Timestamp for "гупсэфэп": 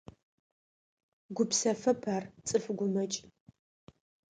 1.35-2.01